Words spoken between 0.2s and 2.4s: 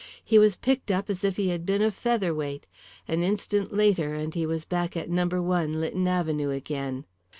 He was picked up as if he had been a feather